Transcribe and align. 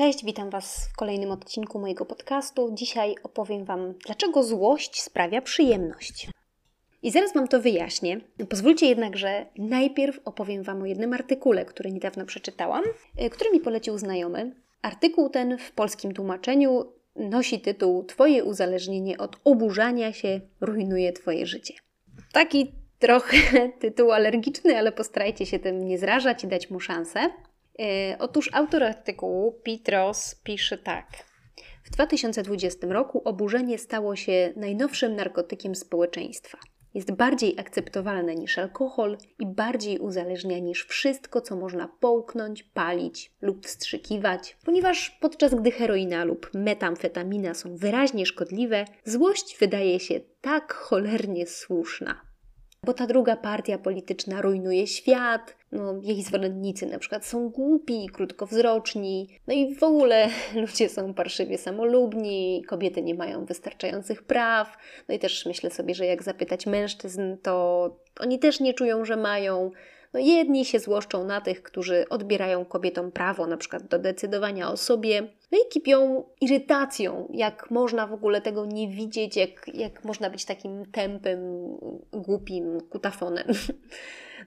Cześć, 0.00 0.24
witam 0.24 0.50
Was 0.50 0.88
w 0.92 0.96
kolejnym 0.96 1.30
odcinku 1.30 1.78
mojego 1.78 2.06
podcastu. 2.06 2.70
Dzisiaj 2.72 3.14
opowiem 3.22 3.64
Wam, 3.64 3.94
dlaczego 4.06 4.42
złość 4.42 5.02
sprawia 5.02 5.42
przyjemność. 5.42 6.28
I 7.02 7.10
zaraz 7.10 7.34
Wam 7.34 7.48
to 7.48 7.60
wyjaśnię. 7.60 8.20
Pozwólcie 8.48 8.86
jednak, 8.86 9.16
że 9.16 9.46
najpierw 9.58 10.20
opowiem 10.24 10.62
Wam 10.62 10.82
o 10.82 10.86
jednym 10.86 11.12
artykule, 11.12 11.64
który 11.64 11.92
niedawno 11.92 12.26
przeczytałam, 12.26 12.84
e, 13.16 13.30
który 13.30 13.50
mi 13.50 13.60
polecił 13.60 13.98
znajomy. 13.98 14.54
Artykuł 14.82 15.28
ten 15.28 15.58
w 15.58 15.72
polskim 15.72 16.14
tłumaczeniu 16.14 16.92
nosi 17.16 17.60
tytuł 17.60 18.04
Twoje 18.04 18.44
uzależnienie 18.44 19.18
od 19.18 19.36
oburzania 19.44 20.12
się 20.12 20.40
rujnuje 20.60 21.12
Twoje 21.12 21.46
życie. 21.46 21.74
Taki 22.32 22.72
trochę 22.98 23.38
tytuł 23.80 24.12
alergiczny, 24.12 24.78
ale 24.78 24.92
postarajcie 24.92 25.46
się 25.46 25.58
tym 25.58 25.88
nie 25.88 25.98
zrażać 25.98 26.44
i 26.44 26.46
dać 26.46 26.70
mu 26.70 26.80
szansę. 26.80 27.30
E, 27.78 28.16
otóż 28.18 28.50
autor 28.52 28.84
artykułu, 28.84 29.60
Petros, 29.64 30.34
pisze 30.34 30.78
tak. 30.78 31.06
W 31.84 31.90
2020 31.90 32.86
roku 32.86 33.22
oburzenie 33.24 33.78
stało 33.78 34.16
się 34.16 34.52
najnowszym 34.56 35.16
narkotykiem 35.16 35.74
społeczeństwa. 35.74 36.58
Jest 36.94 37.12
bardziej 37.12 37.60
akceptowalne 37.60 38.34
niż 38.34 38.58
alkohol 38.58 39.18
i 39.38 39.46
bardziej 39.46 39.98
uzależnia 39.98 40.58
niż 40.58 40.84
wszystko, 40.84 41.40
co 41.40 41.56
można 41.56 41.88
połknąć, 42.00 42.62
palić 42.62 43.32
lub 43.40 43.66
wstrzykiwać, 43.66 44.56
ponieważ 44.64 45.10
podczas 45.10 45.54
gdy 45.54 45.70
heroina 45.70 46.24
lub 46.24 46.50
metamfetamina 46.54 47.54
są 47.54 47.76
wyraźnie 47.76 48.26
szkodliwe, 48.26 48.84
złość 49.04 49.56
wydaje 49.60 50.00
się 50.00 50.20
tak 50.40 50.72
cholernie 50.72 51.46
słuszna 51.46 52.29
bo 52.86 52.94
ta 52.94 53.06
druga 53.06 53.36
partia 53.36 53.78
polityczna 53.78 54.42
rujnuje 54.42 54.86
świat, 54.86 55.56
no, 55.72 55.94
jej 56.02 56.22
zwolennicy 56.22 56.86
na 56.86 56.98
przykład 56.98 57.26
są 57.26 57.48
głupi, 57.48 58.08
krótkowzroczni, 58.12 59.28
no 59.46 59.54
i 59.54 59.74
w 59.74 59.82
ogóle 59.82 60.28
ludzie 60.66 60.88
są 60.88 61.14
parszywie 61.14 61.58
samolubni, 61.58 62.64
kobiety 62.68 63.02
nie 63.02 63.14
mają 63.14 63.44
wystarczających 63.44 64.22
praw, 64.22 64.78
no 65.08 65.14
i 65.14 65.18
też 65.18 65.46
myślę 65.46 65.70
sobie, 65.70 65.94
że 65.94 66.06
jak 66.06 66.22
zapytać 66.22 66.66
mężczyzn, 66.66 67.36
to 67.42 67.96
oni 68.20 68.38
też 68.38 68.60
nie 68.60 68.74
czują, 68.74 69.04
że 69.04 69.16
mają. 69.16 69.70
No 70.12 70.20
jedni 70.20 70.64
się 70.64 70.78
złoszczą 70.78 71.24
na 71.24 71.40
tych, 71.40 71.62
którzy 71.62 72.08
odbierają 72.08 72.64
kobietom 72.64 73.12
prawo 73.12 73.46
na 73.46 73.56
przykład 73.56 73.86
do 73.86 73.98
decydowania 73.98 74.70
o 74.70 74.76
sobie, 74.76 75.22
no 75.52 75.58
i 75.58 75.68
kipią 75.72 76.24
irytacją, 76.40 77.28
jak 77.32 77.70
można 77.70 78.06
w 78.06 78.12
ogóle 78.12 78.40
tego 78.40 78.66
nie 78.66 78.88
widzieć, 78.88 79.36
jak, 79.36 79.70
jak 79.74 80.04
można 80.04 80.30
być 80.30 80.44
takim 80.44 80.86
tępym, 80.92 81.40
głupim 82.12 82.80
kutafonem. 82.80 83.46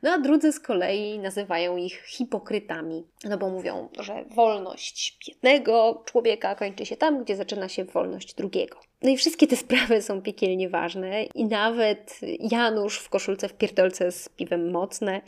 No 0.03 0.11
a 0.11 0.17
drudzy 0.17 0.51
z 0.51 0.59
kolei 0.59 1.19
nazywają 1.19 1.77
ich 1.77 2.05
hipokrytami, 2.05 3.03
no 3.23 3.37
bo 3.37 3.49
mówią, 3.49 3.89
że 3.99 4.25
wolność 4.25 5.17
jednego 5.27 6.03
człowieka 6.05 6.55
kończy 6.55 6.85
się 6.85 6.97
tam, 6.97 7.23
gdzie 7.23 7.35
zaczyna 7.35 7.69
się 7.69 7.85
wolność 7.85 8.33
drugiego. 8.33 8.79
No 9.01 9.09
i 9.09 9.17
wszystkie 9.17 9.47
te 9.47 9.55
sprawy 9.55 10.01
są 10.01 10.21
piekielnie 10.21 10.69
ważne 10.69 11.23
i 11.23 11.45
nawet 11.45 12.19
Janusz 12.51 12.99
w 12.99 13.09
koszulce 13.09 13.49
w 13.49 13.53
pierdolce 13.53 14.11
z 14.11 14.29
piwem 14.29 14.71
mocne, 14.71 15.21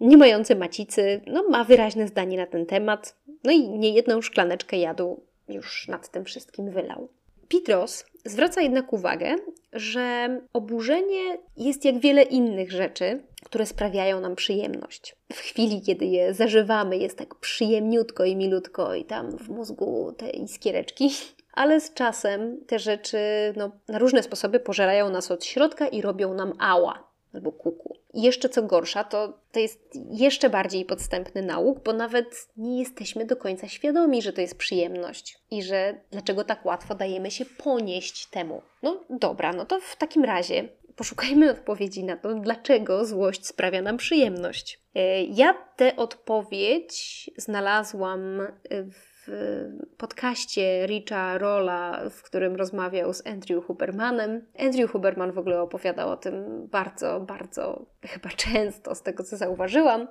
nie 0.00 0.16
mający 0.16 0.56
macicy, 0.56 1.20
no 1.26 1.44
ma 1.48 1.64
wyraźne 1.64 2.08
zdanie 2.08 2.36
na 2.36 2.46
ten 2.46 2.66
temat, 2.66 3.16
no 3.44 3.52
i 3.52 3.68
niejedną 3.68 4.22
szklaneczkę 4.22 4.76
jadu 4.76 5.22
już 5.48 5.88
nad 5.88 6.08
tym 6.08 6.24
wszystkim 6.24 6.70
wylał. 6.70 7.08
Petros 7.48 8.04
zwraca 8.24 8.60
jednak 8.60 8.92
uwagę, 8.92 9.36
że 9.72 10.40
oburzenie 10.52 11.38
jest 11.56 11.84
jak 11.84 11.98
wiele 11.98 12.22
innych 12.22 12.72
rzeczy, 12.72 13.22
które 13.44 13.66
sprawiają 13.66 14.20
nam 14.20 14.36
przyjemność. 14.36 15.16
W 15.32 15.38
chwili, 15.38 15.82
kiedy 15.82 16.06
je 16.06 16.34
zażywamy, 16.34 16.96
jest 16.96 17.18
tak 17.18 17.34
przyjemniutko 17.34 18.24
i 18.24 18.36
milutko, 18.36 18.94
i 18.94 19.04
tam 19.04 19.38
w 19.38 19.48
mózgu 19.48 20.12
te 20.16 20.30
iskiereczki, 20.30 21.10
ale 21.52 21.80
z 21.80 21.94
czasem 21.94 22.64
te 22.66 22.78
rzeczy 22.78 23.18
no, 23.56 23.70
na 23.88 23.98
różne 23.98 24.22
sposoby 24.22 24.60
pożerają 24.60 25.10
nas 25.10 25.30
od 25.30 25.44
środka 25.44 25.88
i 25.88 26.02
robią 26.02 26.34
nam 26.34 26.52
ała 26.58 27.09
albo 27.34 27.52
kuku. 27.52 27.96
I 28.14 28.22
jeszcze 28.22 28.48
co 28.48 28.62
gorsza, 28.62 29.04
to, 29.04 29.38
to 29.52 29.60
jest 29.60 29.80
jeszcze 30.10 30.50
bardziej 30.50 30.84
podstępny 30.84 31.42
nauk, 31.42 31.82
bo 31.84 31.92
nawet 31.92 32.48
nie 32.56 32.78
jesteśmy 32.78 33.26
do 33.26 33.36
końca 33.36 33.68
świadomi, 33.68 34.22
że 34.22 34.32
to 34.32 34.40
jest 34.40 34.58
przyjemność 34.58 35.38
i 35.50 35.62
że 35.62 36.00
dlaczego 36.10 36.44
tak 36.44 36.66
łatwo 36.66 36.94
dajemy 36.94 37.30
się 37.30 37.44
ponieść 37.44 38.26
temu. 38.26 38.62
No 38.82 39.04
dobra, 39.10 39.52
no 39.52 39.64
to 39.64 39.80
w 39.80 39.96
takim 39.96 40.24
razie 40.24 40.68
poszukajmy 40.96 41.50
odpowiedzi 41.50 42.04
na 42.04 42.16
to, 42.16 42.34
dlaczego 42.34 43.04
złość 43.04 43.46
sprawia 43.46 43.82
nam 43.82 43.96
przyjemność. 43.96 44.80
E, 44.94 45.22
ja 45.24 45.54
tę 45.76 45.96
odpowiedź 45.96 47.30
znalazłam 47.36 48.42
w 48.70 49.09
w 49.32 49.96
podcaście 49.96 50.86
Richa 50.86 51.38
Rolla, 51.38 52.00
w 52.10 52.22
którym 52.22 52.56
rozmawiał 52.56 53.12
z 53.14 53.26
Andrew 53.26 53.64
Hubermanem. 53.64 54.46
Andrew 54.58 54.90
Huberman 54.90 55.32
w 55.32 55.38
ogóle 55.38 55.60
opowiadał 55.60 56.10
o 56.10 56.16
tym 56.16 56.66
bardzo, 56.66 57.20
bardzo 57.20 57.86
chyba 58.02 58.28
często, 58.28 58.94
z 58.94 59.02
tego 59.02 59.24
co 59.24 59.36
zauważyłam. 59.36 60.08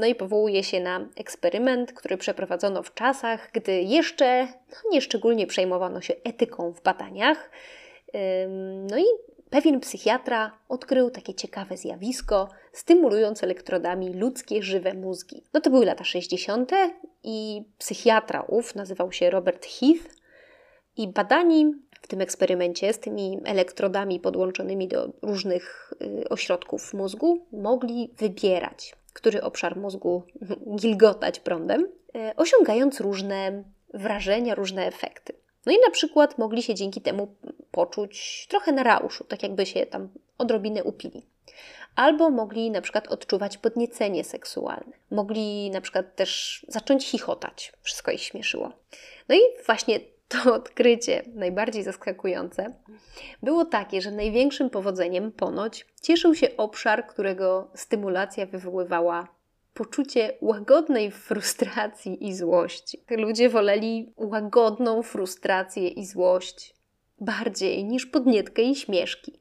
No 0.00 0.06
i 0.06 0.14
powołuje 0.14 0.64
się 0.64 0.80
na 0.80 1.08
eksperyment, 1.16 1.92
który 1.92 2.16
przeprowadzono 2.16 2.82
w 2.82 2.94
czasach, 2.94 3.50
gdy 3.52 3.82
jeszcze 3.82 4.46
no, 4.46 4.90
nieszczególnie 4.90 5.46
przejmowano 5.46 6.00
się 6.00 6.14
etyką 6.24 6.72
w 6.72 6.82
badaniach. 6.82 7.50
No 8.90 8.98
i 8.98 9.04
pewien 9.50 9.80
psychiatra 9.80 10.58
odkrył 10.68 11.10
takie 11.10 11.34
ciekawe 11.34 11.76
zjawisko, 11.76 12.48
stymulując 12.72 13.42
elektrodami 13.44 14.14
ludzkie 14.14 14.62
żywe 14.62 14.94
mózgi. 14.94 15.44
No 15.52 15.60
to 15.60 15.70
były 15.70 15.86
lata 15.86 16.04
60. 16.04 16.72
i 17.24 17.62
psychiatra 17.78 18.44
ów 18.48 18.74
nazywał 18.74 19.12
się 19.12 19.30
Robert 19.30 19.66
Heath 19.66 20.16
i 20.96 21.08
badani 21.08 21.74
w 22.00 22.06
tym 22.06 22.20
eksperymencie 22.20 22.92
z 22.92 22.98
tymi 22.98 23.40
elektrodami 23.44 24.20
podłączonymi 24.20 24.88
do 24.88 25.12
różnych 25.22 25.92
y, 26.02 26.28
ośrodków 26.28 26.94
mózgu 26.94 27.46
mogli 27.52 28.14
wybierać, 28.18 28.96
który 29.12 29.42
obszar 29.42 29.76
mózgu 29.76 30.22
gilgotać 30.80 31.40
prądem, 31.40 31.82
y, 31.82 32.36
osiągając 32.36 33.00
różne 33.00 33.64
wrażenia, 33.94 34.54
różne 34.54 34.86
efekty. 34.86 35.39
No 35.66 35.72
i 35.72 35.78
na 35.86 35.90
przykład 35.90 36.38
mogli 36.38 36.62
się 36.62 36.74
dzięki 36.74 37.00
temu 37.00 37.36
poczuć 37.70 38.46
trochę 38.50 38.72
na 38.72 38.82
rauszu, 38.82 39.24
tak 39.24 39.42
jakby 39.42 39.66
się 39.66 39.86
tam 39.86 40.08
odrobinę 40.38 40.84
upili. 40.84 41.26
Albo 41.96 42.30
mogli 42.30 42.70
na 42.70 42.80
przykład 42.80 43.08
odczuwać 43.08 43.58
podniecenie 43.58 44.24
seksualne. 44.24 44.92
Mogli 45.10 45.70
na 45.70 45.80
przykład 45.80 46.16
też 46.16 46.60
zacząć 46.68 47.06
chichotać. 47.06 47.72
Wszystko 47.82 48.10
ich 48.10 48.22
śmieszyło. 48.22 48.72
No 49.28 49.34
i 49.34 49.40
właśnie 49.66 50.00
to 50.28 50.54
odkrycie, 50.54 51.22
najbardziej 51.34 51.82
zaskakujące, 51.82 52.74
było 53.42 53.64
takie, 53.64 54.02
że 54.02 54.10
największym 54.10 54.70
powodzeniem 54.70 55.32
ponoć 55.32 55.86
cieszył 56.02 56.34
się 56.34 56.56
obszar, 56.56 57.06
którego 57.06 57.70
stymulacja 57.74 58.46
wywoływała 58.46 59.39
poczucie 59.80 60.34
łagodnej 60.40 61.10
frustracji 61.10 62.26
i 62.28 62.34
złości. 62.34 63.04
Ludzie 63.10 63.48
woleli 63.48 64.12
łagodną 64.16 65.02
frustrację 65.02 65.88
i 65.88 66.06
złość 66.06 66.74
bardziej 67.20 67.84
niż 67.84 68.06
podnietkę 68.06 68.62
i 68.62 68.76
śmieszki. 68.76 69.40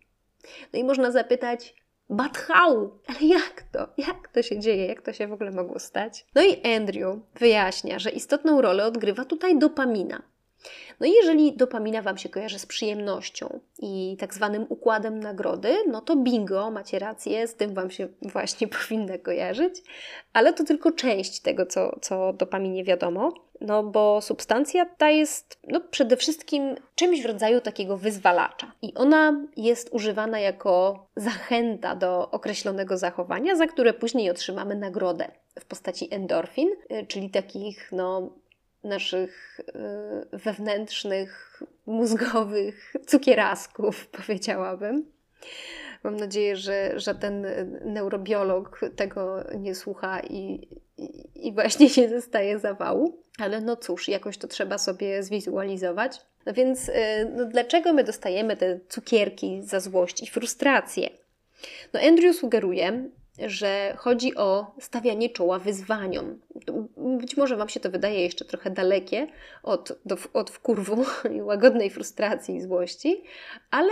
No 0.74 0.80
i 0.80 0.84
można 0.84 1.12
zapytać, 1.12 1.76
but 2.10 2.38
how? 2.38 3.00
Ale 3.08 3.20
jak 3.22 3.64
to? 3.72 3.88
Jak 3.98 4.28
to 4.28 4.42
się 4.42 4.60
dzieje? 4.60 4.86
Jak 4.86 5.02
to 5.02 5.14
się 5.14 5.28
w 5.28 5.34
ogóle 5.34 5.52
mogło 5.52 5.80
stać? 5.80 6.26
No 6.36 6.42
i 6.44 6.76
Andrew 6.76 7.18
wyjaśnia, 7.36 8.00
że 8.00 8.10
istotną 8.10 8.62
rolę 8.62 8.86
odgrywa 8.86 9.26
tutaj 9.26 9.60
dopamina. 9.60 10.22
No 11.00 11.08
i 11.08 11.12
jeżeli 11.12 11.54
dopamina 11.58 12.02
Wam 12.02 12.18
się 12.18 12.30
kojarzy 12.30 12.60
z 12.60 12.66
przyjemnością 12.66 13.60
i 13.80 14.18
tak 14.20 14.34
zwanym 14.34 14.66
układem 14.70 15.20
nagrody, 15.20 15.78
no 15.88 16.02
to 16.02 16.16
bingo, 16.16 16.72
macie 16.72 17.00
rację, 17.00 17.48
z 17.48 17.56
tym 17.56 17.74
Wam 17.74 17.92
się 17.92 18.08
właśnie 18.34 18.68
powinna 18.68 19.18
kojarzyć, 19.18 19.76
ale 20.34 20.54
to 20.54 20.64
tylko 20.64 20.92
część 20.92 21.40
tego, 21.40 21.66
co, 21.66 22.00
co 22.02 22.34
dopaminie 22.34 22.84
wiadomo. 22.84 23.34
No 23.62 23.84
bo 23.84 24.22
substancja 24.22 24.86
ta 24.86 25.10
jest 25.10 25.60
no, 25.68 25.82
przede 25.92 26.18
wszystkim 26.18 26.76
czymś 26.96 27.22
w 27.22 27.26
rodzaju 27.26 27.62
takiego 27.62 27.98
wyzwalacza. 27.98 28.72
I 28.82 28.94
ona 28.94 29.46
jest 29.58 29.90
używana 29.92 30.40
jako 30.40 31.06
zachęta 31.16 31.96
do 31.96 32.32
określonego 32.32 32.98
zachowania, 32.98 33.56
za 33.56 33.68
które 33.68 33.94
później 33.94 34.30
otrzymamy 34.30 34.76
nagrodę 34.76 35.32
w 35.60 35.66
postaci 35.66 36.08
endorfin, 36.12 36.70
y, 36.92 37.06
czyli 37.08 37.30
takich 37.30 37.92
no, 37.92 38.30
naszych 38.84 39.60
y, 39.60 40.38
wewnętrznych, 40.38 41.62
mózgowych 41.86 42.94
cukierasków, 43.08 44.08
powiedziałabym. 44.18 45.12
Mam 46.04 46.16
nadzieję, 46.16 46.56
że 46.56 47.00
żaden 47.00 47.48
neurobiolog 47.86 48.82
tego 48.96 49.44
nie 49.58 49.76
słucha 49.76 50.20
i, 50.20 50.68
i, 50.98 51.48
i 51.48 51.54
właśnie 51.54 51.88
nie 51.98 52.10
dostaje 52.10 52.60
zawału. 52.60 53.24
Ale 53.40 53.62
no 53.62 53.76
cóż, 53.76 54.08
jakoś 54.08 54.38
to 54.38 54.48
trzeba 54.48 54.78
sobie 54.78 55.24
zwizualizować. 55.24 56.22
No 56.46 56.54
więc, 56.54 56.90
y, 56.90 56.94
no 57.36 57.46
dlaczego 57.46 57.94
my 57.94 58.04
dostajemy 58.04 58.58
te 58.58 58.80
cukierki 58.90 59.62
za 59.64 59.80
złość 59.80 60.24
i 60.24 60.28
frustrację? 60.28 61.10
No 61.94 62.00
Andrew 62.00 62.36
sugeruje, 62.36 63.10
że 63.48 63.94
chodzi 63.98 64.36
o 64.36 64.72
stawianie 64.80 65.30
czoła 65.30 65.60
wyzwaniom. 65.60 66.40
Być 66.98 67.38
może 67.38 67.56
Wam 67.56 67.70
się 67.70 67.80
to 67.80 67.90
wydaje 67.90 68.22
jeszcze 68.22 68.46
trochę 68.46 68.70
dalekie 68.70 69.28
od, 69.64 70.00
do, 70.06 70.18
od 70.34 70.50
wkurwu 70.50 71.06
i 71.38 71.42
łagodnej 71.42 71.90
frustracji 71.90 72.56
i 72.56 72.62
złości, 72.62 73.24
ale 73.72 73.92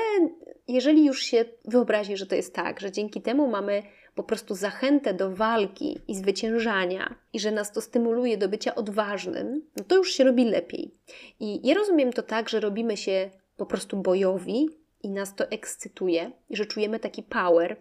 jeżeli 0.67 1.05
już 1.05 1.21
się 1.21 1.45
wyobrazi, 1.65 2.17
że 2.17 2.25
to 2.25 2.35
jest 2.35 2.55
tak, 2.55 2.79
że 2.79 2.91
dzięki 2.91 3.21
temu 3.21 3.47
mamy 3.47 3.83
po 4.15 4.23
prostu 4.23 4.55
zachętę 4.55 5.13
do 5.13 5.35
walki 5.35 5.99
i 6.07 6.15
zwyciężania 6.15 7.15
i 7.33 7.39
że 7.39 7.51
nas 7.51 7.71
to 7.71 7.81
stymuluje 7.81 8.37
do 8.37 8.49
bycia 8.49 8.75
odważnym, 8.75 9.61
no 9.77 9.83
to 9.83 9.95
już 9.95 10.13
się 10.13 10.23
robi 10.23 10.45
lepiej. 10.45 10.91
I 11.39 11.67
ja 11.67 11.75
rozumiem 11.75 12.13
to 12.13 12.21
tak, 12.21 12.49
że 12.49 12.59
robimy 12.59 12.97
się 12.97 13.29
po 13.57 13.65
prostu 13.65 13.97
bojowi 13.97 14.69
i 15.03 15.09
nas 15.09 15.35
to 15.35 15.51
ekscytuje, 15.51 16.31
że 16.49 16.65
czujemy 16.65 16.99
taki 16.99 17.23
power, 17.23 17.77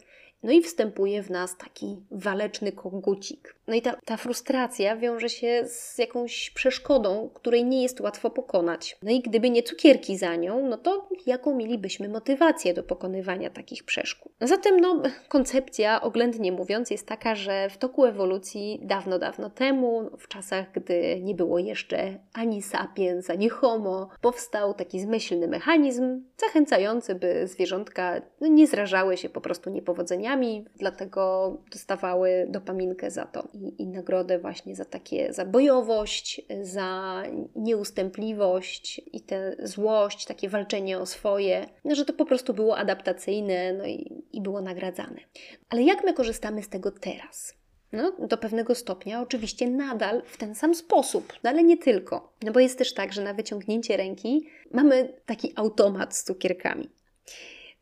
no 0.47 0.53
i 0.53 0.63
wstępuje 0.63 1.23
w 1.23 1.31
nas 1.31 1.57
taki 1.57 1.97
waleczny 2.11 2.73
kogucik. 2.73 3.57
No 3.67 3.75
i 3.75 3.83
ta, 3.83 3.97
ta 4.05 4.17
frustracja 4.17 4.97
wiąże 4.97 5.29
się 5.29 5.63
z 5.67 5.99
jakąś 5.99 6.51
przeszkodą, 6.51 7.31
której 7.35 7.65
nie 7.65 7.83
jest 7.83 8.01
łatwo 8.01 8.31
pokonać. 8.31 8.99
No 9.03 9.11
i 9.11 9.21
gdyby 9.21 9.51
nie 9.51 9.63
cukierki 9.63 10.17
za 10.17 10.37
nią, 10.37 10.69
no 10.69 10.77
to 10.77 11.09
jaką 11.27 11.57
mielibyśmy 11.57 12.09
motywację 12.09 12.75
do 12.75 12.83
pokonywania 12.83 13.51
takich 13.51 13.85
przeszkód? 13.85 14.33
No 14.41 14.47
zatem, 14.47 14.81
no, 14.81 15.03
koncepcja, 15.29 16.01
oględnie 16.01 16.53
mówiąc, 16.53 16.91
jest 16.91 17.07
taka, 17.07 17.35
że 17.35 17.69
w 17.71 17.79
toku 17.79 18.05
ewolucji 18.05 18.81
dawno, 18.83 19.19
dawno 19.19 19.51
temu, 19.51 20.11
w 20.19 20.29
czasach, 20.29 20.73
gdy 20.73 21.21
nie 21.23 21.35
było 21.35 21.59
jeszcze 21.59 22.19
ani 22.33 22.63
sapiens, 22.63 23.31
ani 23.31 23.49
homo, 23.49 24.09
powstał 24.21 24.75
taki 24.75 25.01
zmyślny 25.01 25.49
mechanizm 25.49 26.23
zachęcający, 26.37 27.15
by 27.15 27.47
zwierzątka 27.47 28.21
nie 28.41 28.67
zrażały 28.67 29.17
się 29.17 29.29
po 29.29 29.41
prostu 29.41 29.71
niepowodzeniami, 29.71 30.36
dlatego 30.77 31.57
dostawały 31.73 32.47
dopaminkę 32.51 33.11
za 33.11 33.25
to 33.25 33.49
i, 33.53 33.83
i 33.83 33.87
nagrodę 33.87 34.39
właśnie 34.39 34.77
za 34.77 34.85
takie, 34.85 35.33
za 35.33 35.45
bojowość, 35.45 36.41
za 36.63 37.23
nieustępliwość 37.57 39.01
i 39.13 39.21
tę 39.21 39.57
złość, 39.63 40.27
takie 40.27 40.49
walczenie 40.49 40.99
o 40.99 41.07
swoje, 41.07 41.67
no, 41.85 41.95
że 41.95 42.05
to 42.05 42.13
po 42.13 42.25
prostu 42.25 42.55
było 42.55 42.77
adaptacyjne 42.77 43.73
no 43.73 43.87
i, 43.87 44.25
i 44.33 44.41
było 44.41 44.61
nagradzane. 44.61 45.21
Ale 45.69 45.83
jak 45.83 46.05
my 46.05 46.15
korzystamy 46.15 46.63
z 46.63 46.69
tego 46.69 46.91
teraz? 46.91 47.55
No, 47.93 48.13
do 48.19 48.39
pewnego 48.39 48.75
stopnia 48.75 49.23
oczywiście 49.23 49.71
nadal 49.71 50.23
w 50.27 50.37
ten 50.37 50.55
sam 50.55 50.75
sposób, 50.75 51.33
no 51.45 51.51
ale 51.51 51.65
nie 51.65 51.77
tylko. 51.77 52.33
No 52.43 52.53
bo 52.53 52.61
jest 52.61 52.79
też 52.79 52.95
tak, 52.95 53.13
że 53.13 53.23
na 53.23 53.35
wyciągnięcie 53.35 53.97
ręki 53.97 54.49
mamy 54.73 55.15
taki 55.27 55.53
automat 55.57 56.17
z 56.17 56.25
cukierkami, 56.25 56.91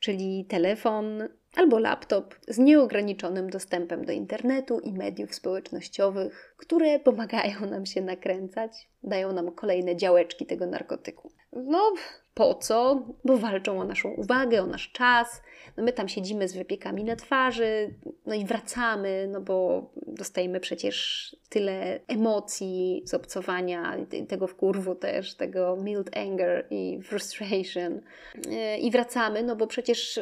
czyli 0.01 0.45
telefon, 0.45 1.29
albo 1.56 1.79
laptop 1.79 2.35
z 2.49 2.59
nieograniczonym 2.59 3.51
dostępem 3.51 4.05
do 4.05 4.12
internetu 4.12 4.81
i 4.81 4.93
mediów 4.93 5.35
społecznościowych, 5.35 6.55
które 6.56 6.99
pomagają 6.99 7.61
nam 7.71 7.87
się 7.87 8.01
nakręcać, 8.01 8.89
dają 9.03 9.33
nam 9.33 9.53
kolejne 9.53 9.97
działeczki 9.97 10.47
tego 10.47 10.67
narkotyku. 10.67 11.31
No, 11.53 11.93
po 12.35 12.55
co? 12.55 13.03
Bo 13.25 13.37
walczą 13.37 13.81
o 13.81 13.85
naszą 13.85 14.09
uwagę, 14.09 14.62
o 14.62 14.67
nasz 14.67 14.93
czas. 14.93 15.43
No 15.77 15.85
my 15.85 15.93
tam 15.93 16.09
siedzimy 16.09 16.49
z 16.49 16.55
wypiekami 16.55 17.05
na 17.05 17.17
twarzy, 17.17 17.95
no 18.27 18.35
i 18.35 18.45
wracamy, 18.45 19.29
no 19.33 19.41
bo 19.41 19.91
dostajemy 20.06 20.61
przecież 20.61 21.37
tyle 21.49 22.01
emocji 22.09 23.03
z 23.05 23.15
obcowania, 23.15 23.97
tego 24.29 24.47
wkurwu 24.47 24.95
też, 24.95 25.35
tego 25.35 25.77
mild 25.77 26.17
anger 26.17 26.67
i 26.71 27.01
frustration. 27.03 28.01
E, 28.51 28.79
I 28.79 28.91
wracamy, 28.91 29.43
no 29.43 29.56
bo 29.56 29.67
przecież 29.67 30.21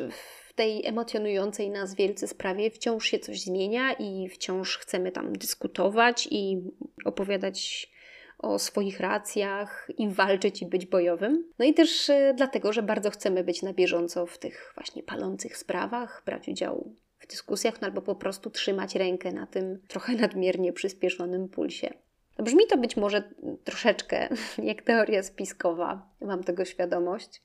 w 0.52 0.54
tej 0.54 0.86
emocjonującej 0.86 1.70
nas 1.70 1.94
wielce 1.94 2.28
sprawie 2.28 2.70
wciąż 2.70 3.06
się 3.06 3.18
coś 3.18 3.40
zmienia 3.40 3.92
i 3.92 4.28
wciąż 4.28 4.78
chcemy 4.78 5.12
tam 5.12 5.32
dyskutować 5.32 6.28
i 6.30 6.62
opowiadać 7.04 7.90
o 8.38 8.58
swoich 8.58 9.00
racjach 9.00 9.88
i 9.98 10.08
walczyć 10.08 10.62
i 10.62 10.66
być 10.66 10.86
bojowym. 10.86 11.44
No 11.58 11.64
i 11.64 11.74
też 11.74 12.10
e, 12.10 12.34
dlatego, 12.36 12.72
że 12.72 12.82
bardzo 12.82 13.10
chcemy 13.10 13.44
być 13.44 13.62
na 13.62 13.72
bieżąco 13.72 14.26
w 14.26 14.38
tych 14.38 14.72
właśnie 14.74 15.02
palących 15.02 15.56
sprawach, 15.56 16.22
brać 16.26 16.48
udział 16.48 16.94
w 17.18 17.26
dyskusjach, 17.26 17.80
no 17.80 17.86
albo 17.86 18.02
po 18.02 18.14
prostu 18.14 18.50
trzymać 18.50 18.94
rękę 18.94 19.32
na 19.32 19.46
tym 19.46 19.78
trochę 19.88 20.12
nadmiernie 20.14 20.72
przyspieszonym 20.72 21.48
pulsie. 21.48 21.94
Brzmi 22.38 22.66
to 22.66 22.78
być 22.78 22.96
może 22.96 23.22
troszeczkę 23.64 24.28
jak 24.70 24.82
teoria 24.82 25.22
spiskowa, 25.22 26.06
mam 26.20 26.44
tego 26.44 26.64
świadomość, 26.64 27.42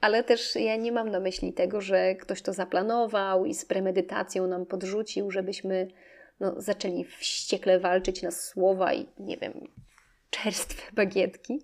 ale 0.00 0.24
też 0.24 0.56
ja 0.56 0.76
nie 0.76 0.92
mam 0.92 1.10
na 1.10 1.20
myśli 1.20 1.52
tego, 1.52 1.80
że 1.80 2.14
ktoś 2.14 2.42
to 2.42 2.52
zaplanował 2.52 3.44
i 3.44 3.54
z 3.54 3.64
premedytacją 3.64 4.46
nam 4.46 4.66
podrzucił, 4.66 5.30
żebyśmy 5.30 5.88
no, 6.40 6.54
zaczęli 6.60 7.04
wściekle 7.04 7.80
walczyć 7.80 8.22
na 8.22 8.30
słowa 8.30 8.94
i 8.94 9.06
nie 9.18 9.36
wiem, 9.36 9.68
czerstwe 10.30 10.92
bagietki. 10.92 11.60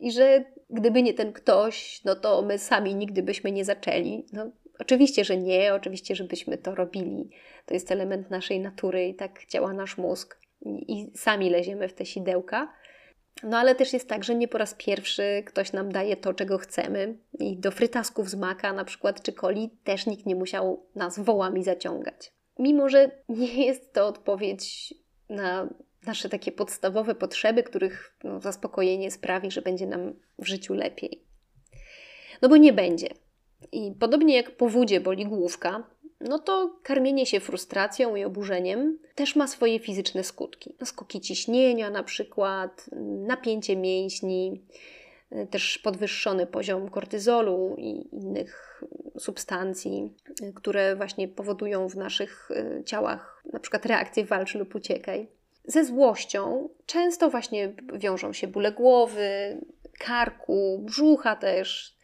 I 0.00 0.12
że 0.12 0.44
gdyby 0.70 1.02
nie 1.02 1.14
ten 1.14 1.32
ktoś, 1.32 2.04
no 2.04 2.14
to 2.14 2.42
my 2.42 2.58
sami 2.58 2.94
nigdy 2.94 3.22
byśmy 3.22 3.52
nie 3.52 3.64
zaczęli. 3.64 4.26
No, 4.32 4.50
oczywiście, 4.78 5.24
że 5.24 5.36
nie, 5.36 5.74
oczywiście, 5.74 6.16
żebyśmy 6.16 6.58
to 6.58 6.74
robili. 6.74 7.30
To 7.66 7.74
jest 7.74 7.92
element 7.92 8.30
naszej 8.30 8.60
natury 8.60 9.08
i 9.08 9.14
tak 9.14 9.46
działa 9.48 9.72
nasz 9.72 9.98
mózg 9.98 10.45
i 10.64 11.10
sami 11.14 11.50
leziemy 11.50 11.88
w 11.88 11.94
te 11.94 12.06
sidełka. 12.06 12.72
No 13.42 13.58
ale 13.58 13.74
też 13.74 13.92
jest 13.92 14.08
tak, 14.08 14.24
że 14.24 14.34
nie 14.34 14.48
po 14.48 14.58
raz 14.58 14.74
pierwszy 14.74 15.42
ktoś 15.46 15.72
nam 15.72 15.92
daje 15.92 16.16
to, 16.16 16.34
czego 16.34 16.58
chcemy 16.58 17.18
i 17.38 17.56
do 17.56 17.70
frytasków 17.70 18.30
z 18.30 18.34
maka 18.34 18.72
na 18.72 18.84
przykład 18.84 19.22
czy 19.22 19.32
coli 19.32 19.70
też 19.84 20.06
nikt 20.06 20.26
nie 20.26 20.34
musiał 20.34 20.86
nas 20.94 21.18
wołami 21.18 21.64
zaciągać. 21.64 22.32
Mimo, 22.58 22.88
że 22.88 23.10
nie 23.28 23.66
jest 23.66 23.92
to 23.92 24.06
odpowiedź 24.06 24.94
na 25.28 25.68
nasze 26.06 26.28
takie 26.28 26.52
podstawowe 26.52 27.14
potrzeby, 27.14 27.62
których 27.62 28.16
no, 28.24 28.40
zaspokojenie 28.40 29.10
sprawi, 29.10 29.50
że 29.50 29.62
będzie 29.62 29.86
nam 29.86 30.14
w 30.38 30.46
życiu 30.46 30.74
lepiej. 30.74 31.24
No 32.42 32.48
bo 32.48 32.56
nie 32.56 32.72
będzie. 32.72 33.08
I 33.72 33.92
podobnie 34.00 34.36
jak 34.36 34.56
po 34.56 34.68
wódzie 34.68 35.00
boli 35.00 35.26
główka, 35.26 35.82
no 36.20 36.38
to 36.38 36.76
karmienie 36.82 37.26
się 37.26 37.40
frustracją 37.40 38.16
i 38.16 38.24
oburzeniem 38.24 38.98
też 39.14 39.36
ma 39.36 39.46
swoje 39.46 39.78
fizyczne 39.78 40.24
skutki. 40.24 40.74
Skoki 40.84 41.20
ciśnienia 41.20 41.90
na 41.90 42.02
przykład, 42.02 42.86
napięcie 43.26 43.76
mięśni, 43.76 44.62
też 45.50 45.78
podwyższony 45.78 46.46
poziom 46.46 46.88
kortyzolu 46.88 47.74
i 47.78 48.08
innych 48.12 48.82
substancji, 49.18 50.12
które 50.54 50.96
właśnie 50.96 51.28
powodują 51.28 51.88
w 51.88 51.96
naszych 51.96 52.48
e, 52.50 52.84
ciałach 52.84 53.42
na 53.52 53.60
przykład 53.60 53.86
reakcję 53.86 54.24
walcz 54.24 54.54
lub 54.54 54.74
uciekaj. 54.74 55.28
Ze 55.64 55.84
złością 55.84 56.68
często 56.86 57.30
właśnie 57.30 57.72
wiążą 57.94 58.32
się 58.32 58.46
bóle 58.46 58.72
głowy, 58.72 59.60
karku, 59.98 60.80
brzucha 60.82 61.36
też. 61.36 61.96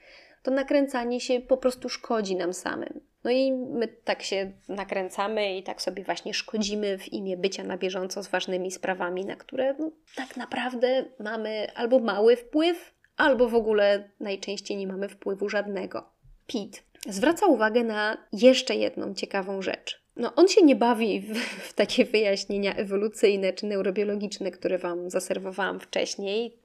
To 0.42 0.50
nakręcanie 0.50 1.21
się 1.21 1.40
po 1.40 1.57
prostu 1.57 1.88
szkodzi 1.88 2.37
nam 2.37 2.52
samym. 2.54 3.00
No 3.25 3.31
i 3.31 3.52
my 3.52 3.88
tak 3.88 4.23
się 4.23 4.52
nakręcamy 4.69 5.57
i 5.57 5.62
tak 5.62 5.83
sobie 5.83 6.05
właśnie 6.05 6.35
szkodzimy 6.35 6.99
w 6.99 7.12
imię 7.12 7.37
bycia 7.37 7.64
na 7.64 7.76
bieżąco 7.76 8.23
z 8.23 8.29
ważnymi 8.29 8.71
sprawami, 8.71 9.25
na 9.25 9.37
które 9.37 9.75
no, 9.79 9.91
tak 10.17 10.37
naprawdę 10.37 11.05
mamy 11.19 11.67
albo 11.75 11.99
mały 11.99 12.37
wpływ, 12.37 12.95
albo 13.17 13.49
w 13.49 13.55
ogóle 13.55 14.11
najczęściej 14.21 14.76
nie 14.76 14.87
mamy 14.87 15.09
wpływu 15.09 15.49
żadnego. 15.49 16.11
Pete 16.47 16.79
zwraca 17.09 17.47
uwagę 17.47 17.85
na 17.85 18.17
jeszcze 18.33 18.75
jedną 18.75 19.14
ciekawą 19.14 19.62
rzecz. 19.62 20.02
No, 20.17 20.35
on 20.35 20.49
się 20.49 20.62
nie 20.62 20.76
bawi 20.76 21.21
w, 21.21 21.38
w, 21.38 21.73
takie 21.73 22.05
wyjaśnienia 22.05 22.75
ewolucyjne 22.75 23.52
czy 23.52 23.67
neurobiologiczne, 23.67 24.50
które 24.50 24.79
Wam 24.79 25.11
zaserwowałam 25.11 25.81
wcześniej 25.81 26.57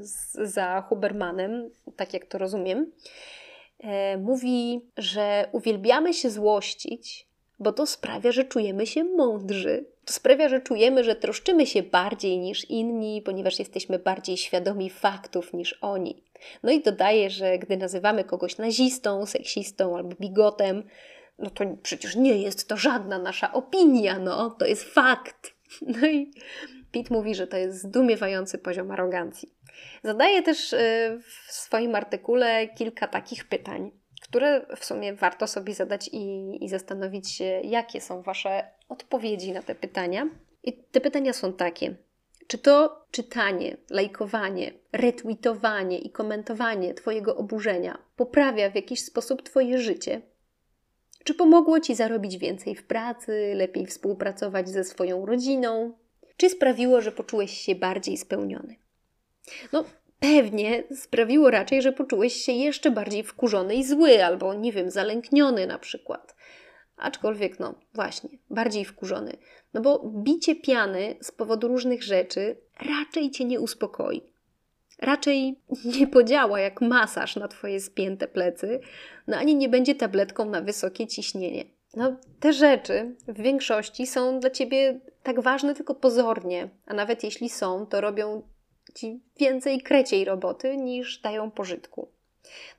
z, 0.00 0.32
za 0.52 0.80
Hubermanem, 0.88 1.70
tak 1.96 2.14
jak 2.14 2.26
to 2.26 2.38
rozumiem. 2.38 2.92
E, 3.78 4.16
mówi, 4.18 4.80
że 4.96 5.48
uwielbiamy 5.52 6.14
się 6.14 6.30
złościć, 6.30 7.26
bo 7.58 7.72
to 7.72 7.86
sprawia, 7.86 8.32
że 8.32 8.44
czujemy 8.44 8.86
się 8.86 9.04
mądrzy. 9.04 9.86
To 10.04 10.12
sprawia, 10.12 10.48
że 10.48 10.60
czujemy, 10.60 11.04
że 11.04 11.16
troszczymy 11.16 11.66
się 11.66 11.82
bardziej 11.82 12.38
niż 12.38 12.70
inni, 12.70 13.22
ponieważ 13.22 13.58
jesteśmy 13.58 13.98
bardziej 13.98 14.36
świadomi 14.36 14.90
faktów 14.90 15.52
niż 15.52 15.78
oni. 15.80 16.22
No 16.62 16.72
i 16.72 16.80
dodaje, 16.80 17.30
że 17.30 17.58
gdy 17.58 17.76
nazywamy 17.76 18.24
kogoś 18.24 18.58
nazistą, 18.58 19.26
seksistą 19.26 19.96
albo 19.96 20.16
bigotem, 20.20 20.82
no 21.38 21.50
to 21.50 21.64
przecież 21.82 22.16
nie 22.16 22.38
jest 22.38 22.68
to 22.68 22.76
żadna 22.76 23.18
nasza 23.18 23.52
opinia, 23.52 24.18
no, 24.18 24.50
to 24.50 24.66
jest 24.66 24.84
fakt. 24.84 25.36
No 25.82 26.06
i 26.06 26.30
Pitt 26.92 27.10
mówi, 27.10 27.34
że 27.34 27.46
to 27.46 27.56
jest 27.56 27.82
zdumiewający 27.82 28.58
poziom 28.58 28.90
arogancji. 28.90 29.55
Zadaje 30.04 30.42
też 30.42 30.72
y, 30.72 30.76
w 31.22 31.52
swoim 31.52 31.94
artykule 31.94 32.68
kilka 32.68 33.08
takich 33.08 33.48
pytań, 33.48 33.90
które 34.22 34.66
w 34.76 34.84
sumie 34.84 35.14
warto 35.14 35.46
sobie 35.46 35.74
zadać 35.74 36.10
i, 36.12 36.58
i 36.64 36.68
zastanowić 36.68 37.30
się, 37.30 37.44
jakie 37.64 38.00
są 38.00 38.22
Wasze 38.22 38.64
odpowiedzi 38.88 39.52
na 39.52 39.62
te 39.62 39.74
pytania. 39.74 40.28
I 40.62 40.72
te 40.72 41.00
pytania 41.00 41.32
są 41.32 41.52
takie. 41.52 41.94
Czy 42.46 42.58
to 42.58 43.04
czytanie, 43.10 43.76
lajkowanie, 43.90 44.72
retweetowanie 44.92 45.98
i 45.98 46.10
komentowanie 46.10 46.94
Twojego 46.94 47.36
oburzenia 47.36 47.98
poprawia 48.16 48.70
w 48.70 48.74
jakiś 48.74 49.04
sposób 49.04 49.42
Twoje 49.42 49.78
życie? 49.78 50.20
Czy 51.24 51.34
pomogło 51.34 51.80
Ci 51.80 51.94
zarobić 51.94 52.38
więcej 52.38 52.74
w 52.74 52.86
pracy, 52.86 53.52
lepiej 53.54 53.86
współpracować 53.86 54.68
ze 54.68 54.84
swoją 54.84 55.26
rodziną? 55.26 55.92
Czy 56.36 56.50
sprawiło, 56.50 57.00
że 57.00 57.12
poczułeś 57.12 57.50
się 57.50 57.74
bardziej 57.74 58.16
spełniony? 58.16 58.76
No, 59.72 59.84
pewnie 60.20 60.84
sprawiło 60.94 61.50
raczej, 61.50 61.82
że 61.82 61.92
poczułeś 61.92 62.34
się 62.34 62.52
jeszcze 62.52 62.90
bardziej 62.90 63.22
wkurzony 63.22 63.74
i 63.74 63.84
zły, 63.84 64.24
albo 64.24 64.54
nie 64.54 64.72
wiem, 64.72 64.90
zalękniony 64.90 65.66
na 65.66 65.78
przykład. 65.78 66.36
Aczkolwiek, 66.96 67.60
no 67.60 67.74
właśnie, 67.94 68.30
bardziej 68.50 68.84
wkurzony. 68.84 69.36
No 69.74 69.80
bo 69.80 70.12
bicie 70.14 70.56
piany 70.56 71.16
z 71.20 71.32
powodu 71.32 71.68
różnych 71.68 72.02
rzeczy 72.02 72.56
raczej 72.80 73.30
cię 73.30 73.44
nie 73.44 73.60
uspokoi. 73.60 74.22
Raczej 74.98 75.60
nie 75.98 76.06
podziała 76.06 76.60
jak 76.60 76.80
masaż 76.80 77.36
na 77.36 77.48
twoje 77.48 77.80
spięte 77.80 78.28
plecy, 78.28 78.80
no 79.26 79.36
ani 79.36 79.56
nie 79.56 79.68
będzie 79.68 79.94
tabletką 79.94 80.44
na 80.44 80.60
wysokie 80.60 81.06
ciśnienie. 81.06 81.64
No, 81.96 82.16
te 82.40 82.52
rzeczy 82.52 83.14
w 83.28 83.42
większości 83.42 84.06
są 84.06 84.40
dla 84.40 84.50
ciebie 84.50 85.00
tak 85.22 85.40
ważne 85.40 85.74
tylko 85.74 85.94
pozornie, 85.94 86.68
a 86.86 86.94
nawet 86.94 87.24
jeśli 87.24 87.48
są, 87.48 87.86
to 87.86 88.00
robią 88.00 88.42
ci 88.96 89.20
więcej 89.38 89.80
kreciej 89.80 90.24
roboty 90.24 90.76
niż 90.76 91.18
dają 91.18 91.50
pożytku. 91.50 92.08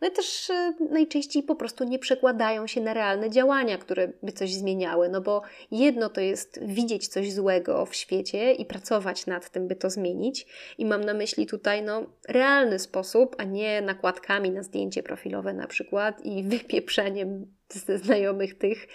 No 0.01 0.07
i 0.07 0.11
też 0.11 0.49
e, 0.49 0.73
najczęściej 0.89 1.43
po 1.43 1.55
prostu 1.55 1.83
nie 1.83 1.99
przekładają 1.99 2.67
się 2.67 2.81
na 2.81 2.93
realne 2.93 3.29
działania, 3.29 3.77
które 3.77 4.11
by 4.23 4.31
coś 4.31 4.53
zmieniały, 4.53 5.09
no 5.09 5.21
bo 5.21 5.41
jedno 5.71 6.09
to 6.09 6.21
jest 6.21 6.59
widzieć 6.65 7.07
coś 7.07 7.33
złego 7.33 7.85
w 7.85 7.95
świecie 7.95 8.53
i 8.53 8.65
pracować 8.65 9.25
nad 9.25 9.49
tym, 9.49 9.67
by 9.67 9.75
to 9.75 9.89
zmienić. 9.89 10.45
I 10.77 10.85
mam 10.85 11.03
na 11.03 11.13
myśli 11.13 11.45
tutaj 11.45 11.83
no, 11.83 12.05
realny 12.27 12.79
sposób, 12.79 13.35
a 13.37 13.43
nie 13.43 13.81
nakładkami 13.81 14.51
na 14.51 14.63
zdjęcie 14.63 15.03
profilowe 15.03 15.53
na 15.53 15.67
przykład 15.67 16.25
i 16.25 16.43
wypieprzeniem 16.57 17.55
ze 17.69 17.97
znajomych 17.97 18.57
tych, 18.57 18.87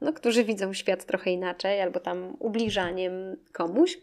no, 0.00 0.12
którzy 0.12 0.44
widzą 0.44 0.72
świat 0.72 1.04
trochę 1.04 1.30
inaczej, 1.30 1.80
albo 1.80 2.00
tam 2.00 2.36
ubliżaniem 2.38 3.36
komuś 3.52 3.98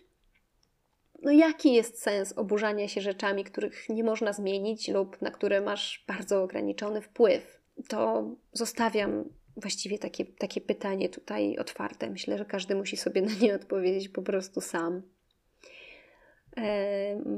no 1.24 1.32
jaki 1.32 1.74
jest 1.74 2.02
sens 2.02 2.34
oburzania 2.38 2.88
się 2.88 3.02
rzeczami, 3.02 3.44
których 3.44 3.90
nie 3.90 4.04
można 4.04 4.34
zmienić 4.34 4.88
lub 4.88 5.22
na 5.22 5.32
które 5.32 5.62
masz 5.62 6.04
bardzo 6.08 6.44
ograniczony 6.44 7.02
wpływ? 7.02 7.62
To 7.88 8.30
zostawiam 8.54 9.26
właściwie 9.58 10.00
takie, 10.00 10.26
takie 10.26 10.62
pytanie 10.62 11.10
tutaj 11.10 11.58
otwarte. 11.58 12.10
Myślę, 12.10 12.38
że 12.38 12.46
każdy 12.46 12.76
musi 12.76 12.98
sobie 12.98 13.22
na 13.22 13.32
nie 13.42 13.56
odpowiedzieć 13.56 14.10
po 14.10 14.22
prostu 14.22 14.62
sam. 14.62 15.02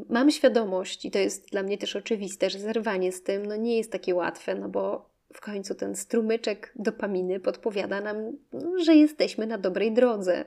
Mam 0.09 0.31
świadomość, 0.31 1.05
i 1.05 1.11
to 1.11 1.19
jest 1.19 1.49
dla 1.49 1.63
mnie 1.63 1.77
też 1.77 1.95
oczywiste, 1.95 2.49
że 2.49 2.59
zerwanie 2.59 3.11
z 3.11 3.23
tym 3.23 3.45
no 3.45 3.55
nie 3.55 3.77
jest 3.77 3.91
takie 3.91 4.15
łatwe, 4.15 4.55
no 4.55 4.69
bo 4.69 5.09
w 5.33 5.41
końcu 5.41 5.75
ten 5.75 5.95
strumyczek 5.95 6.73
dopaminy 6.75 7.39
podpowiada 7.39 8.01
nam, 8.01 8.37
że 8.85 8.95
jesteśmy 8.95 9.47
na 9.47 9.57
dobrej 9.57 9.93
drodze, 9.93 10.45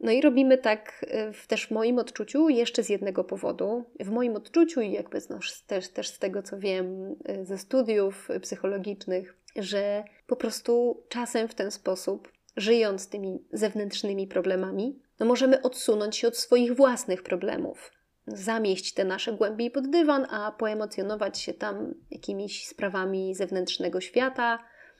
no 0.00 0.12
i 0.12 0.20
robimy 0.20 0.58
tak 0.58 1.06
y, 1.28 1.32
w, 1.32 1.46
też 1.46 1.70
moim 1.70 1.98
odczuciu 1.98 2.48
jeszcze 2.48 2.82
z 2.82 2.88
jednego 2.88 3.24
powodu. 3.24 3.84
W 4.00 4.10
moim 4.10 4.36
odczuciu 4.36 4.80
i 4.80 4.92
jakby 4.92 5.18
no, 5.30 5.38
też, 5.66 5.88
też 5.88 6.08
z 6.08 6.18
tego, 6.18 6.42
co 6.42 6.58
wiem 6.58 7.16
y, 7.28 7.44
ze 7.44 7.58
studiów 7.58 8.28
psychologicznych, 8.42 9.36
że 9.56 10.04
po 10.26 10.36
prostu 10.36 11.02
czasem 11.08 11.48
w 11.48 11.54
ten 11.54 11.70
sposób, 11.70 12.32
żyjąc 12.56 13.08
tymi 13.08 13.44
zewnętrznymi 13.52 14.26
problemami, 14.26 15.02
no 15.20 15.26
możemy 15.26 15.62
odsunąć 15.62 16.16
się 16.16 16.28
od 16.28 16.36
swoich 16.36 16.76
własnych 16.76 17.22
problemów. 17.22 17.92
Zamieść 18.26 18.94
te 18.94 19.04
nasze 19.04 19.32
głębiej 19.32 19.70
pod 19.70 19.90
dywan, 19.90 20.26
a 20.30 20.52
poemocjonować 20.52 21.38
się 21.38 21.54
tam 21.54 21.94
jakimiś 22.10 22.66
sprawami 22.66 23.34
zewnętrznego 23.34 24.00
świata. 24.00 24.58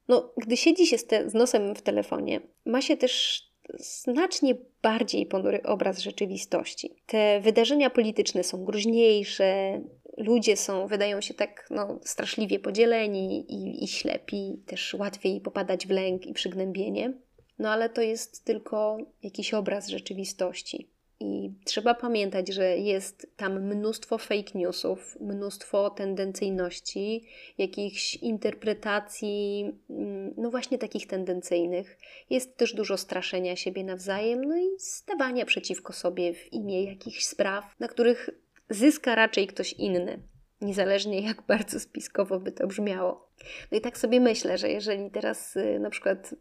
No, 0.09 0.33
gdy 0.37 0.57
siedzi 0.57 0.87
się 0.87 0.99
z, 0.99 1.07
te, 1.07 1.31
z 1.31 1.35
nosem 1.35 1.75
w 1.75 1.83
telefonie, 1.83 2.41
ma 2.67 2.81
się 2.81 2.97
też 2.97 3.43
znacznie 3.79 4.55
bardziej 4.83 5.27
ponury 5.27 5.63
obraz 5.63 5.99
rzeczywistości. 5.99 6.95
Te 7.07 7.41
wydarzenia 7.41 7.91
polityczne 7.91 8.45
są 8.45 8.65
groźniejsze, 8.65 9.81
ludzie 10.17 10.57
są, 10.57 10.87
wydają 10.87 11.21
się 11.21 11.35
tak 11.35 11.67
no, 11.71 11.99
straszliwie 12.03 12.59
podzieleni 12.59 13.53
i, 13.53 13.85
i 13.85 13.89
ślepi, 13.89 14.63
też 14.67 14.95
łatwiej 14.95 15.41
popadać 15.41 15.87
w 15.87 15.91
lęk 15.91 16.27
i 16.27 16.33
przygnębienie. 16.33 17.13
No 17.59 17.71
ale 17.71 17.89
to 17.89 18.03
jest 18.03 18.45
tylko 18.45 18.99
jakiś 19.23 19.55
obraz 19.55 19.89
rzeczywistości. 19.89 20.91
I 21.21 21.51
trzeba 21.65 21.95
pamiętać, 21.95 22.49
że 22.49 22.77
jest 22.77 23.27
tam 23.37 23.61
mnóstwo 23.63 24.19
fake 24.19 24.51
newsów, 24.55 25.17
mnóstwo 25.21 25.91
tendencyjności, 25.91 27.25
jakichś 27.59 28.17
interpretacji, 28.17 29.73
mm, 29.91 30.35
no 30.37 30.51
właśnie 30.51 30.79
takich 30.79 31.07
tendencyjnych. 31.07 31.99
Jest 32.31 32.57
też 32.57 32.75
dużo 32.75 32.97
straszenia 32.97 33.57
siebie 33.57 33.85
nawzajem, 33.85 34.45
no 34.45 34.59
i 34.59 34.69
stawania 34.79 35.45
przeciwko 35.47 35.93
sobie 35.93 36.35
w 36.35 36.53
imię 36.53 36.85
jakichś 36.85 37.25
spraw, 37.25 37.65
na 37.81 37.89
których 37.89 38.31
zyska 38.71 39.15
raczej 39.15 39.47
ktoś 39.47 39.73
inny 39.73 40.23
niezależnie 40.61 41.21
jak 41.21 41.43
bardzo 41.43 41.81
spiskowo 41.81 42.41
by 42.41 42.53
to 42.53 42.67
brzmiało. 42.67 43.29
No 43.73 43.79
i 43.79 43.81
tak 43.81 43.99
sobie 43.99 44.21
myślę, 44.21 44.59
że 44.59 44.69
jeżeli 44.69 45.11
teraz 45.11 45.57
y, 45.57 45.79
na 45.79 45.91
przykład 45.91 46.35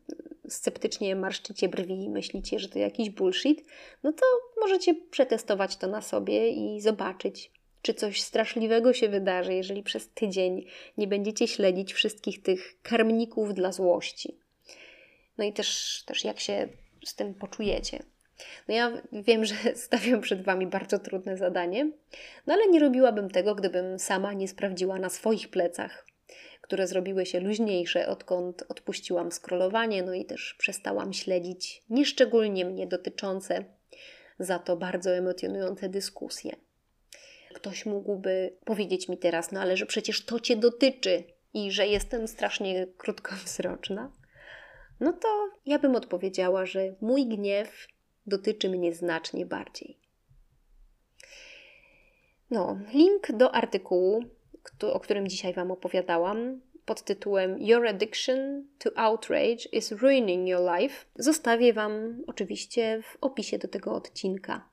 sceptycznie 0.50 1.16
marszczycie 1.16 1.70
brwi 1.70 2.04
i 2.04 2.10
myślicie, 2.10 2.60
że 2.60 2.70
to 2.70 2.80
jakiś 2.80 3.10
bullshit, 3.10 3.66
no 4.04 4.14
to 4.14 4.26
możecie 4.62 4.96
przetestować 4.96 5.78
to 5.78 5.88
na 5.88 6.02
sobie 6.02 6.50
i 6.50 6.82
zobaczyć, 6.82 7.52
czy 7.82 7.94
coś 7.94 8.22
straszliwego 8.22 8.94
się 8.94 9.10
wydarzy, 9.10 9.54
jeżeli 9.54 9.84
przez 9.84 10.10
tydzień 10.10 10.66
nie 10.98 11.08
będziecie 11.08 11.48
śledzić 11.48 11.94
wszystkich 11.94 12.42
tych 12.42 12.82
karmników 12.82 13.54
dla 13.54 13.72
złości. 13.72 14.40
No 15.38 15.46
i 15.46 15.54
też, 15.54 16.04
też 16.06 16.24
jak 16.24 16.40
się 16.40 16.70
z 17.06 17.16
tym 17.16 17.34
poczujecie. 17.34 18.04
No 18.68 18.74
ja 18.74 18.92
wiem, 19.12 19.46
że 19.46 19.56
stawiam 19.76 20.22
przed 20.22 20.44
Wami 20.44 20.68
bardzo 20.68 21.00
trudne 21.00 21.38
zadanie, 21.38 21.92
no 22.48 22.54
ale 22.54 22.68
nie 22.68 22.80
robiłabym 22.80 23.30
tego, 23.30 23.56
gdybym 23.56 24.00
sama 24.00 24.34
nie 24.34 24.48
sprawdziła 24.48 25.00
na 25.00 25.10
swoich 25.10 25.50
plecach, 25.50 26.06
które 26.62 26.88
zrobiły 26.88 27.26
się 27.26 27.40
luźniejsze, 27.40 28.08
odkąd 28.08 28.64
odpuściłam 28.70 29.32
scrollowanie, 29.32 30.04
no 30.04 30.14
i 30.14 30.26
też 30.26 30.56
przestałam 30.60 31.14
śledzić 31.14 31.84
nieszczególnie 31.90 32.66
mnie 32.66 32.88
dotyczące, 32.88 33.66
za 34.40 34.60
to 34.60 34.78
bardzo 34.78 35.12
emocjonujące 35.12 35.90
dyskusje. 35.90 36.56
Ktoś 37.54 37.86
mógłby 37.86 38.54
powiedzieć 38.66 39.10
mi 39.10 39.18
teraz, 39.18 39.52
no 39.52 39.62
ale 39.62 39.78
że 39.78 39.86
przecież 39.86 40.26
to 40.26 40.40
Cię 40.40 40.56
dotyczy 40.56 41.24
i 41.54 41.72
że 41.72 41.88
jestem 41.88 42.28
strasznie 42.28 42.88
krótkowzroczna. 42.98 44.12
No 45.00 45.14
to 45.14 45.50
ja 45.66 45.80
bym 45.80 45.96
odpowiedziała, 45.96 46.66
że 46.66 46.96
mój 47.02 47.26
gniew 47.26 47.88
dotyczy 48.30 48.70
mnie 48.70 48.94
znacznie 48.94 49.46
bardziej. 49.46 49.98
No, 52.52 52.80
link 52.94 53.32
do 53.32 53.56
artykułu, 53.56 54.24
o 54.82 55.00
którym 55.00 55.28
dzisiaj 55.28 55.54
Wam 55.54 55.72
opowiadałam, 55.72 56.62
pod 56.86 57.02
tytułem 57.02 57.62
Your 57.62 57.88
addiction 57.88 58.68
to 58.80 58.90
outrage 58.96 59.70
is 59.72 59.92
ruining 59.92 60.48
your 60.48 60.62
life, 60.80 61.06
zostawię 61.16 61.74
Wam 61.74 62.24
oczywiście 62.28 63.02
w 63.04 63.18
opisie 63.22 63.58
do 63.58 63.68
tego 63.68 63.94
odcinka. 63.94 64.70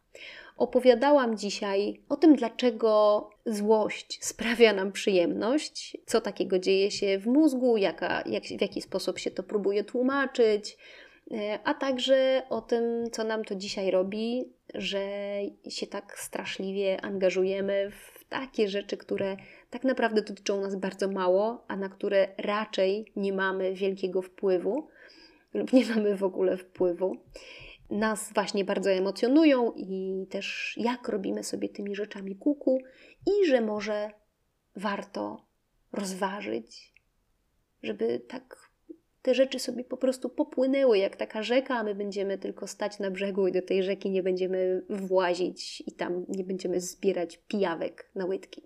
Opowiadałam 0.56 1.36
dzisiaj 1.36 2.00
o 2.08 2.16
tym, 2.16 2.36
dlaczego 2.36 3.30
złość 3.46 4.24
sprawia 4.24 4.72
nam 4.72 4.92
przyjemność, 4.92 5.96
co 6.06 6.20
takiego 6.20 6.58
dzieje 6.58 6.90
się 6.90 7.18
w 7.18 7.26
mózgu, 7.26 7.76
jaka, 7.76 8.22
jak, 8.26 8.44
w 8.44 8.60
jaki 8.60 8.82
sposób 8.82 9.18
się 9.18 9.30
to 9.30 9.42
próbuje 9.42 9.84
tłumaczyć, 9.84 10.78
a 11.64 11.74
także 11.74 12.42
o 12.50 12.60
tym, 12.60 13.10
co 13.12 13.24
nam 13.24 13.44
to 13.44 13.54
dzisiaj 13.54 13.90
robi, 13.90 14.52
że 14.74 15.00
się 15.68 15.86
tak 15.86 16.18
straszliwie 16.18 17.00
angażujemy 17.00 17.90
w 17.90 18.24
takie 18.28 18.68
rzeczy, 18.68 18.96
które 18.96 19.36
tak 19.70 19.84
naprawdę 19.84 20.22
dotyczą 20.22 20.60
nas 20.60 20.76
bardzo 20.76 21.08
mało, 21.08 21.64
a 21.68 21.76
na 21.76 21.88
które 21.88 22.28
raczej 22.38 23.12
nie 23.16 23.32
mamy 23.32 23.74
wielkiego 23.74 24.22
wpływu 24.22 24.88
lub 25.54 25.72
nie 25.72 25.86
mamy 25.86 26.16
w 26.16 26.24
ogóle 26.24 26.56
wpływu. 26.56 27.16
Nas 27.90 28.32
właśnie 28.34 28.64
bardzo 28.64 28.90
emocjonują 28.90 29.72
i 29.76 30.26
też 30.30 30.74
jak 30.76 31.08
robimy 31.08 31.44
sobie 31.44 31.68
tymi 31.68 31.94
rzeczami 31.94 32.36
kuku 32.36 32.78
i 33.26 33.46
że 33.46 33.60
może 33.60 34.10
warto 34.76 35.46
rozważyć, 35.92 36.94
żeby 37.82 38.20
tak 38.28 38.70
te 39.26 39.34
rzeczy 39.34 39.58
sobie 39.58 39.84
po 39.84 39.96
prostu 39.96 40.28
popłynęły 40.28 40.98
jak 40.98 41.16
taka 41.16 41.42
rzeka, 41.42 41.76
a 41.76 41.82
my 41.82 41.94
będziemy 41.94 42.38
tylko 42.38 42.66
stać 42.66 42.98
na 42.98 43.10
brzegu 43.10 43.48
i 43.48 43.52
do 43.52 43.62
tej 43.62 43.82
rzeki 43.82 44.10
nie 44.10 44.22
będziemy 44.22 44.82
włazić 44.88 45.82
i 45.86 45.92
tam 45.92 46.24
nie 46.28 46.44
będziemy 46.44 46.80
zbierać 46.80 47.36
pijawek 47.36 48.10
na 48.14 48.26
łydki. 48.26 48.62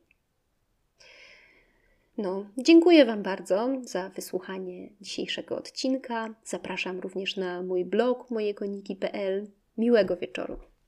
No, 2.19 2.47
dziękuję 2.59 3.05
Wam 3.05 3.23
bardzo 3.23 3.69
za 3.83 4.09
wysłuchanie 4.09 4.91
dzisiejszego 5.01 5.57
odcinka. 5.57 6.35
Zapraszam 6.45 7.01
również 7.01 7.37
na 7.37 7.63
mój 7.63 7.85
blog 7.85 8.31
mojekoniki.pl. 8.31 9.51
Miłego 9.79 10.17
wieczoru. 10.17 10.57